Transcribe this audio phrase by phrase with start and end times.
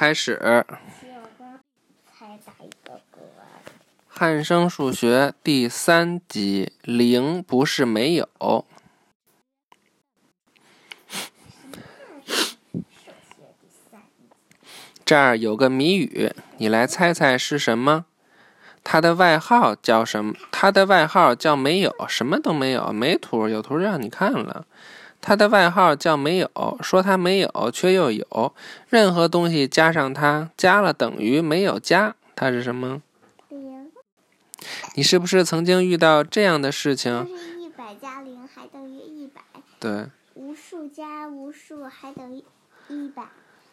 [0.00, 0.64] 开始。
[4.08, 8.64] 汉生数学第三集：零不是没有。
[15.04, 18.06] 这儿有个谜语，你来猜猜是什么？
[18.82, 20.32] 他的外号叫什么？
[20.50, 24.64] 他的外号叫没有，什么都没有，没图，有图让你看了。
[25.20, 28.54] 他的外号叫没有，说他没有却又有，
[28.88, 33.02] 任何东西加上他，加了等于没有加，他是什么？
[33.50, 33.90] 零，
[34.94, 37.26] 你是不是曾经遇到这样的事就情？
[37.36, 39.42] 是一百加零还等于一百，
[39.78, 42.42] 对无数加无数还等于
[42.88, 43.24] 一百，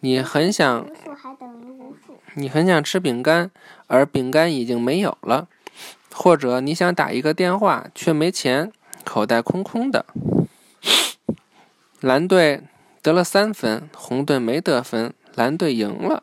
[0.00, 2.18] 你很想无数还等于无数。
[2.34, 3.50] 你很想吃饼干，
[3.86, 5.46] 而饼干已经没有了，
[6.12, 8.72] 或者你想打一个电话却没钱，
[9.04, 10.06] 口袋空空的。
[12.04, 12.60] 蓝队
[13.00, 16.22] 得了三分，红队没得分，蓝队赢了。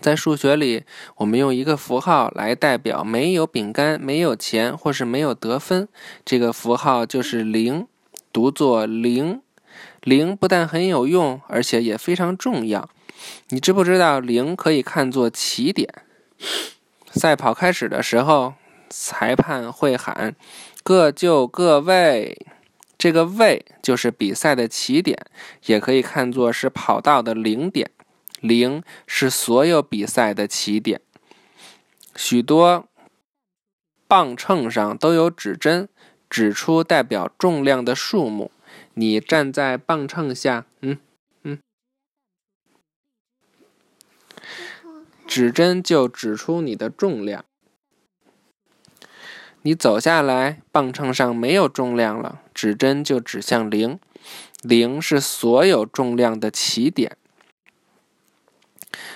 [0.00, 0.84] 在数学里，
[1.16, 5.86] 我们用一个符号来代表没有饼干、没有钱或是没有得分，
[6.24, 7.86] 这个符号就是零，
[8.32, 9.42] 读作零。
[10.00, 12.88] 零不但很有用，而且也非常重要。
[13.50, 15.92] 你知不知道零可以看作起点？
[17.10, 18.54] 赛跑开始的时候，
[18.90, 20.34] 裁判会喊
[20.82, 22.46] “各就各位”，
[22.98, 25.18] 这个位就是比赛的起点，
[25.66, 27.90] 也可以看作是跑道的零点。
[28.40, 31.00] 零是所有比赛的起点。
[32.14, 32.88] 许多
[34.06, 35.88] 磅秤上都有指针，
[36.30, 38.50] 指出代表重量的数目。
[38.94, 40.98] 你站在磅秤下，嗯
[41.42, 41.58] 嗯，
[45.26, 47.44] 指针就指出你的重量。
[49.62, 53.98] 你走下来，磅秤上没有重量了，指针就指向零，
[54.62, 57.16] 零是所有重量的起点。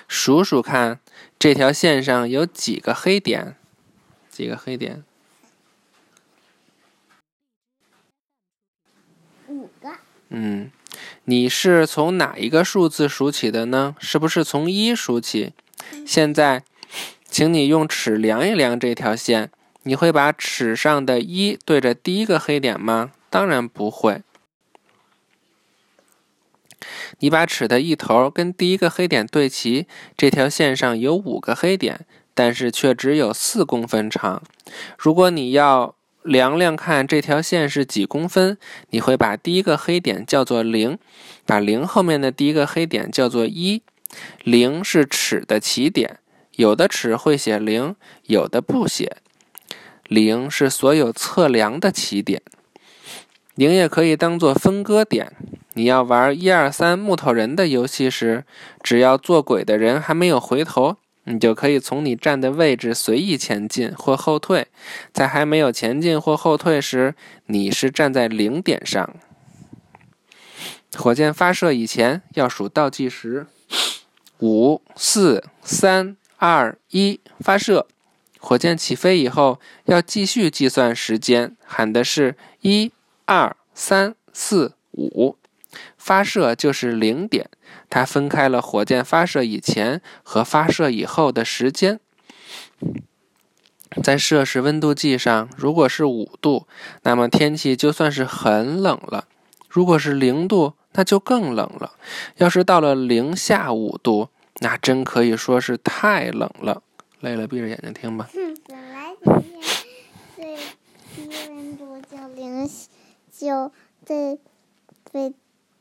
[0.07, 1.01] 数数看，
[1.39, 3.57] 这条线上有几个黑点？
[4.31, 5.05] 几个黑点？
[9.49, 9.91] 五个，
[10.29, 10.71] 嗯，
[11.25, 13.97] 你是从哪一个数字数起的呢？
[13.99, 15.53] 是不是从一数起？
[16.07, 16.65] 现在，
[17.27, 19.51] 请你用尺量一量这条线，
[19.85, 23.13] 你会把尺上的一对着第一个黑点吗？
[23.29, 24.23] 当然不会。
[27.19, 34.43] 你把尺的一头跟第一个黑点对齐，这条线上有五个黑点，但是却只有四公分长。
[34.99, 38.59] 如果你要量量看这条线是几公分，
[38.91, 40.99] 你会把第一个黑点叫做零，
[41.47, 43.83] 把零后面的第一个黑点叫做一。
[44.45, 46.19] 零是尺的起点，
[46.57, 49.17] 有的尺会写零，有的不写。
[50.13, 52.43] 零是所有测量的起点，
[53.55, 55.33] 零也可以当做分割点。
[55.73, 58.45] 你要玩一二三木头人的游戏时，
[58.83, 64.67] 只要做鬼的人还没有回头，你就可以从你站的位置随意前进或后退。
[65.15, 67.15] 在还没有前进或后退时，
[67.47, 69.17] 你是站在零点上。
[70.95, 73.47] 火箭发射以前要数倒计时：
[74.41, 77.87] 五、四、三、二、一，发射。
[78.45, 82.91] 火箭起飞以后要继续计算时间，喊的是一、
[83.25, 85.37] 二、三、四、五。
[85.97, 87.49] 发射就是零点，
[87.89, 92.01] 它分开了火箭发射以前和发射以后的时间。
[94.03, 96.67] 在摄氏温度计上，如果是五度，
[97.05, 99.27] 那么天气就算是很冷了；
[99.69, 101.93] 如果是零度，那就更冷了。
[102.39, 104.29] 要是到了零下五度，
[104.59, 106.83] 那真可以说是太冷了。
[107.23, 108.29] 累了，闭着眼睛听吧。
[108.35, 109.63] 嗯，本来今天
[110.37, 110.57] 最
[111.15, 112.69] 低温度就零，
[113.31, 113.73] 就
[114.05, 114.39] 最
[115.11, 115.33] 最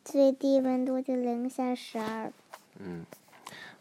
[0.05, 2.31] 最低温度就零下十二。
[2.79, 3.05] 嗯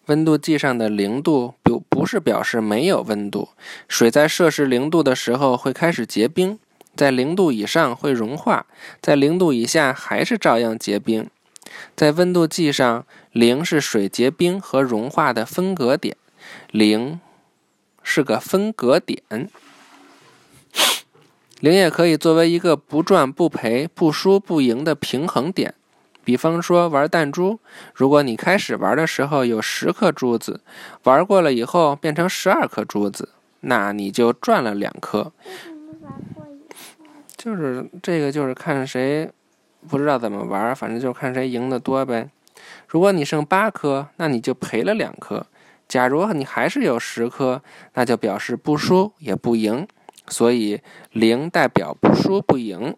[0.06, 3.50] 温度计上的零度不不是表示没有温度，
[3.86, 6.58] 水在摄氏零度的时候会开始结冰，
[6.96, 8.66] 在零度以上会融化，
[9.00, 11.28] 在零度以下还是照样结冰。
[11.94, 16.16] 在温度计上，零是水结冰和融化的分隔点，
[16.72, 17.20] 零
[18.12, 19.22] 是个分隔点。
[21.60, 25.74] 零也可以作为一个不赚不赔、不输不赢的平衡点。
[26.24, 27.60] 比方说玩弹珠，
[27.94, 30.60] 如果你开始玩的时候有十颗珠子，
[31.04, 33.28] 玩过了以后变成十二颗珠子，
[33.60, 35.32] 那你就赚了两颗。
[37.36, 39.30] 就是这个，就是看谁
[39.88, 42.28] 不知道怎么玩，反正就看谁赢得多呗。
[42.88, 45.46] 如果你剩八颗，那你就赔了两颗。
[45.90, 47.64] 假如你还是有十颗，
[47.94, 49.88] 那就表示不输也不赢。
[50.28, 52.94] 所以零代表不输不赢。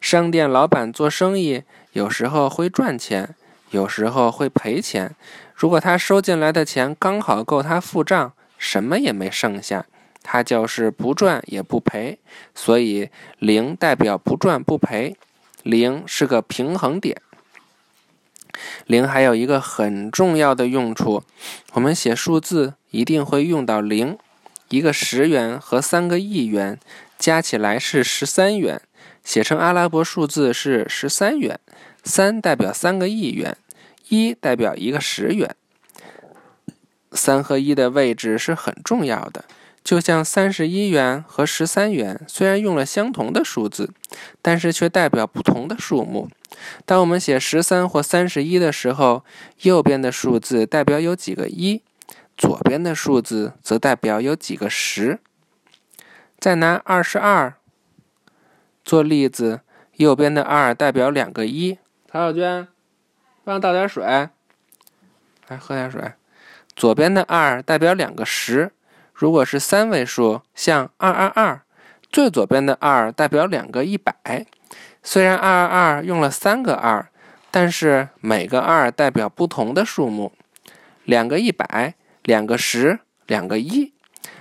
[0.00, 1.62] 商店老板做生意
[1.92, 3.36] 有时候会赚钱，
[3.70, 5.14] 有时候会赔钱。
[5.54, 9.86] 如果他收进来的钱刚好够他付账，什么也没剩下，
[10.24, 12.18] 他就是不赚也不赔。
[12.52, 15.16] 所以零代表不赚不赔，
[15.62, 17.22] 零是个平衡点。
[18.86, 21.22] 零还有一个很重要的用处，
[21.72, 24.18] 我们写数字一定会用到零。
[24.68, 26.78] 一个十元和三个亿元
[27.18, 28.80] 加起来是十三元，
[29.22, 31.60] 写成阿拉伯数字是十三元。
[32.04, 33.56] 三代表三个亿元，
[34.08, 35.54] 一代表一个十元。
[37.12, 39.44] 三和一的位置是很重要的，
[39.84, 43.90] 就像三十一元和十三元，虽然用了相同的数字，
[44.40, 46.30] 但是却代表不同的数目。
[46.84, 49.24] 当我们写十三或三十一的时候，
[49.62, 51.82] 右边的数字代表有几个一，
[52.36, 55.18] 左边的数字则代表有几个十。
[56.38, 57.54] 再拿二十二
[58.84, 59.60] 做例子，
[59.96, 61.78] 右边的二代表两个一。
[62.10, 62.68] 曹小娟，
[63.44, 66.12] 帮我倒点水，来喝点水。
[66.76, 68.72] 左边的二代表两个十，
[69.22, 71.60] 如果是三位数，像二二二。
[72.10, 74.12] 最左边的二代表两个一百。
[75.00, 77.08] 虽然二二二用了三个二，
[77.48, 80.32] 但是每个二代表不同的数目。
[81.04, 82.98] 两个一百，两个十，
[83.28, 83.92] 两个一，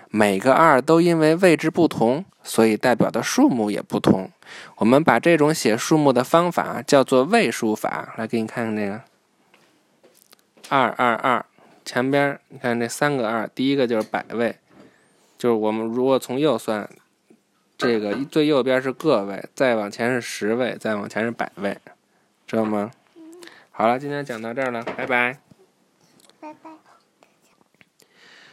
[0.10, 4.32] 每个二都因为位置不同，所以代表的数目也不同。
[4.78, 8.16] 我们把这种写数目的方法叫做位数法。
[8.18, 9.02] 来给你看看这个，
[10.70, 11.46] 二二二，
[11.86, 14.58] 前边你看这三个二，第一个就是百位，
[15.42, 16.88] 就是我们如果从右算。
[17.78, 21.76] 这个最右边是个位，再往前是十位，再往前是百位，
[22.46, 22.92] 知道吗？
[23.72, 25.40] 好了，今天讲到这儿了，拜拜。
[26.40, 26.70] 拜拜。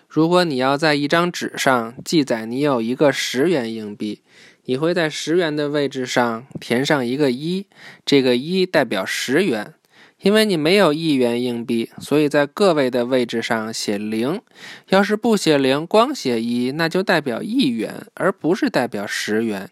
[0.08, 4.22] 如果你要在一张纸上记载你有一个十元硬币，
[4.64, 7.66] 你会在十元的位置上填上一个一，
[8.06, 9.74] 这个一代表十元。
[10.20, 14.40] 因为你没有一元硬币，所以在个位的位置上写零。
[14.88, 19.70] 要是不写零，光写一，那就代表一元，而不是代表十元。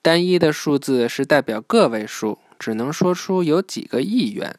[0.00, 4.56] 单一的数字是代表个位数，只能说出有几个亿元。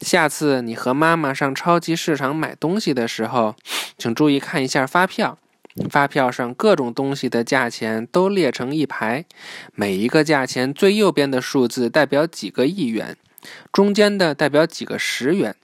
[0.00, 3.54] 下次你和妈妈上超级市场买东西的时候，
[3.98, 5.38] 请注意看一下发票。
[5.90, 9.24] 发票上各种东西的价钱都列成一排，
[9.74, 13.16] 每一个价钱最右边的数字代表几个亿元。
[13.72, 15.54] 中间的代表几个十元，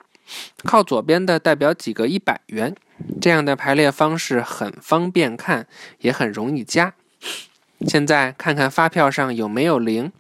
[0.63, 2.75] 靠左边的代表几个一百元。
[3.21, 5.67] 这样的排列方式很方便看，
[5.99, 6.95] 也很容易加。
[7.87, 10.13] 现在看看发票上有没有零，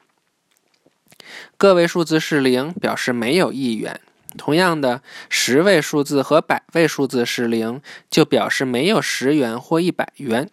[1.56, 4.00] 个位数字是零，表示没有一元。
[4.36, 7.80] 同样的，十位数字和百位数字是零，
[8.10, 10.50] 就表示没有十元或一百元。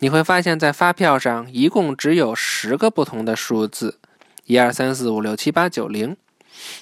[0.00, 4.00] 你会发现在发票上一共只有十个不同的数字：
[4.46, 6.16] 一二三四五六七八九零。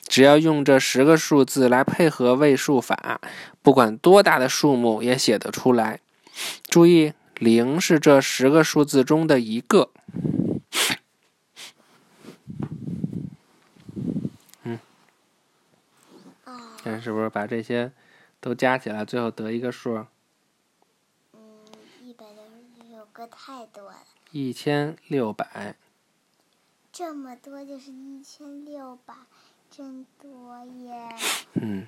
[0.07, 3.21] 只要用这十个数字来配合位数法，
[3.63, 6.01] 不管多大的数目也写得出来。
[6.69, 9.91] 注意，零是这十个数字中的一个。
[14.63, 14.79] 嗯，
[16.83, 17.93] 看是不是把这些
[18.41, 20.07] 都加起来，最后得一个数？
[21.33, 21.41] 嗯，
[22.03, 23.99] 一百六十六个太多了。
[24.31, 25.77] 一千六百。
[26.91, 29.15] 这么多就是一千六百。
[29.75, 30.93] 真多耶！
[31.55, 31.87] 嗯，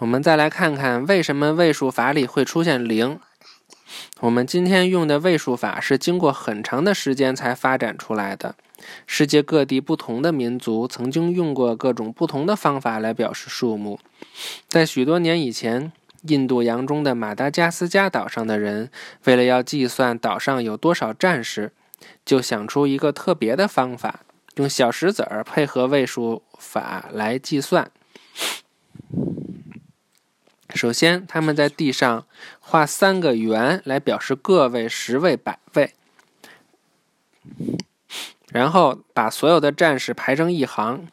[0.00, 3.20] 我们再来看看为什么位数法里会出现零。
[4.18, 8.56] 我们今天用的位数法是经过很长的时间才发展出来的。
[9.06, 14.00] 世界各地不同的民族曾经用过各种不同的方法来表示数目。
[14.66, 18.90] 在许多年以前，印度洋中的马达加斯加岛上的人
[19.26, 21.70] 为了要计算岛上有多少战士，
[22.24, 24.22] 就想出一个特别的方法。
[24.56, 27.90] 用小石子儿配合位数法来计算。
[30.74, 32.26] 首先，他们在地上
[32.58, 35.92] 画三个圆来表示个位、十位、百位，
[38.50, 41.06] 然后把所有的战士排成一行，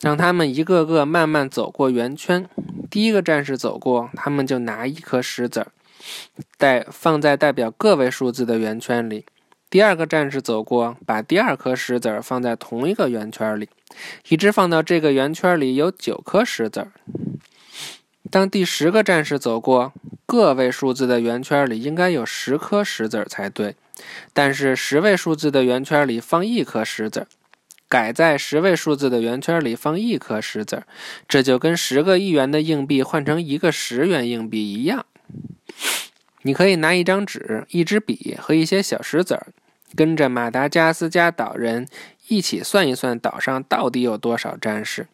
[0.00, 2.48] 让他们一个个慢慢走过圆圈。
[2.90, 5.72] 第一个战士走过，他们就拿一颗石子儿，
[6.58, 9.24] 带放在代表个位数字的圆圈里。
[9.76, 13.68] 第二个战士走过，把第二颗石子放在同一个圆圈里，
[14.30, 16.88] 一直放到这个圆圈里有九颗石子。
[18.30, 19.92] 当第十个战士走过，
[20.24, 23.76] 个位数字的圆圈里应该有十颗石子才对，
[24.32, 27.26] 但是十位数字的圆圈里放一颗石子，
[27.86, 30.84] 改在十位数字的圆圈里放一颗石子，
[31.28, 35.04] 这就跟十个一元的硬币换成一个十元硬币一样。
[36.44, 39.48] 你可以拿一张纸、一支笔和一些小石子儿，
[39.94, 41.86] 跟着马达加斯加岛人
[42.28, 45.06] 一起算一算岛上到底有多少战士。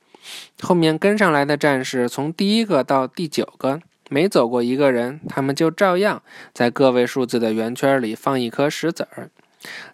[0.61, 6.23] 后面跟上来的战士从第一个到第九个，每走过一个人，他们就照样
[6.55, 9.31] 在个位数字的圆圈里放一颗石子儿。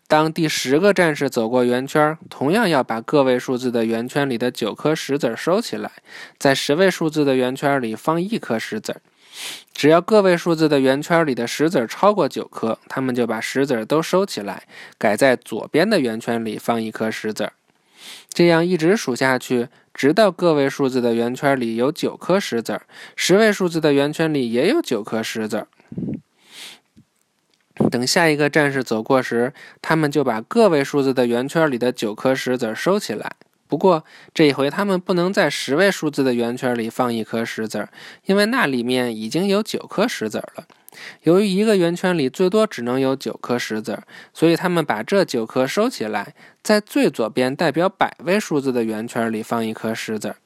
[0.06, 5.90] 当第十个战士走过圆圈，同样要把个位数字的圆圈里的九颗石子收起来，
[6.38, 9.02] 在十位数字的圆圈里放一颗石子。
[9.72, 14.64] 只要个位数字的圆圈里的石子超过九颗，他们就把石子都收起来，
[14.98, 17.52] 改在左边的圆圈里放一颗石子。
[18.32, 22.80] 这样一直数下去，直到个位数字的圆圈里有九颗石子，
[23.14, 25.66] 十位数字的圆圈里也有九颗石子。
[27.90, 33.36] 等下一个战士走过时，他们就把个位数字的圆圈里的九颗石子收起来。
[33.68, 37.88] 不过这一回，他们不能在十位数字的圆圈里放一颗石子，
[38.24, 40.66] 因为那里面已经有九颗石子了。
[41.22, 50.36] 由于一个圆圈里最多只能有九颗石子，所以他们把这九颗收起来，在最左边代表百位数字的圆圈里放一颗石子。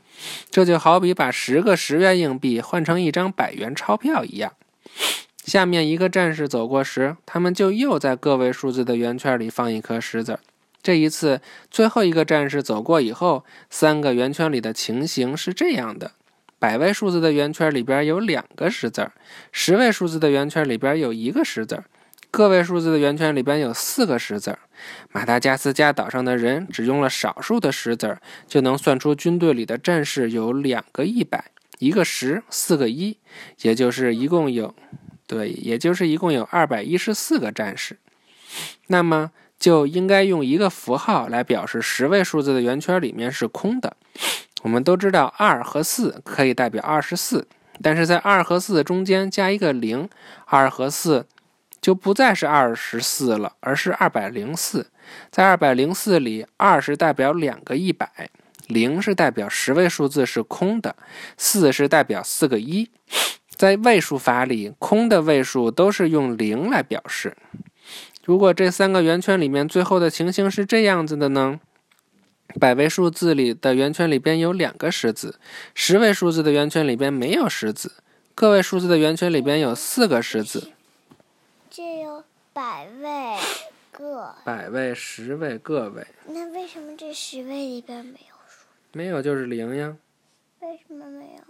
[0.50, 4.52] 这就好比把十个十元硬币换成一张百元钞票一样。
[5.44, 10.38] 下面一个战士走过时，他们就又在个位数字的圆圈里放一颗石子。
[10.82, 16.12] 这一次，最后一个战士走过以后，三个圆圈里的情形是这样的：
[16.58, 19.10] 百位数字的圆圈里边有两个石子，
[19.52, 21.84] 十位数字的圆圈里边有一个石子，
[22.30, 24.58] 个位数字的圆圈里边有四个石子。
[25.12, 33.16] 马达加斯加岛上的人只用了少数的石子，就能算出军队里的战士有两个一百，一个十，四个一，
[33.60, 34.74] 也就是一共有。
[35.28, 37.96] 对，也就是一共有二百一十四个战士，
[38.88, 39.30] 那么
[39.62, 43.96] 就应该用一个符号来表示十位数字的圆圈里面是空的。
[44.62, 47.46] 我们都知道二和四可以代表二十四，
[47.80, 50.08] 但是在二和四中间加一个零，
[50.46, 51.28] 二和四
[51.80, 54.88] 就不再是二十四了，而是二百零四。
[55.30, 58.10] 在二百零四里，二是代表两个一百，
[58.66, 60.96] 零是代表十位数字是空的，
[61.36, 62.90] 四是代表四个一。
[63.54, 67.36] 在位数法里，空的位数都是用零来表示。
[68.24, 71.60] 如果这三个圆圈里面最后的情形是这样子的呢？
[72.60, 75.40] 百位数字里的圆圈里边有两个石子，
[75.74, 77.94] 十位数字的圆圈里边没有石子，
[78.34, 80.70] 个位数字的圆圈里边有四个石子。
[81.70, 83.38] 这有百位
[83.90, 84.34] 个。
[84.44, 86.06] 百位、十位、个位。
[86.26, 88.66] 那为什么这十位里边没有数？
[88.92, 89.96] 没有就是零呀。
[90.60, 91.42] 为什么没有？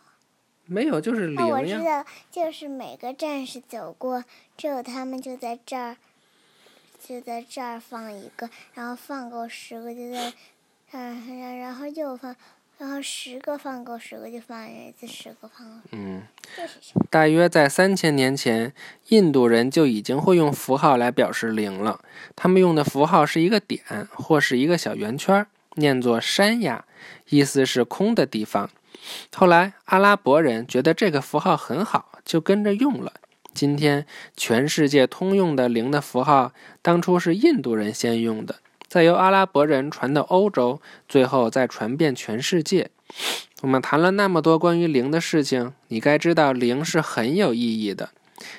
[0.66, 1.46] 没有就是零呀。
[1.46, 4.24] 我知道，就是每个战士走过，
[4.56, 5.96] 只有他们就在这儿，
[7.06, 10.32] 就在这儿放一个，然后放够十个就在，
[10.92, 12.34] 嗯，然后又放，
[12.78, 15.82] 然后十个放够十个就放一次，十个放。
[15.90, 16.22] 嗯。
[17.10, 18.72] 大约在三千年前，
[19.08, 22.00] 印度人就已经会用符号来表示零了。
[22.36, 23.82] 他们用的符号是一个点
[24.12, 25.44] 或是一个小圆圈，
[25.74, 26.84] 念作山呀，
[27.30, 28.70] 意思是空的地方。
[29.34, 33.14] 后来，阿拉伯人觉得这个符号很好，就跟着用了。
[33.54, 34.06] 今天，
[34.36, 38.56] 全世界通用的零的符号，当初是印度人先用的，
[38.88, 42.90] 再由阿拉伯人传到欧洲，最后再传遍全世界。
[43.60, 48.10] 我们谈了那么多关于零的事情，你该知道零是很有意义的。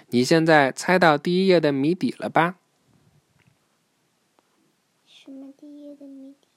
[0.09, 2.55] 你现在猜到第一页的谜底了吧？
[5.05, 6.47] 什么第一页的谜底？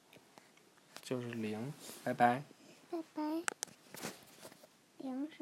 [1.03, 1.73] 就是零。
[2.05, 2.43] 拜拜。
[2.91, 3.23] 拜拜。
[4.99, 5.33] 零是。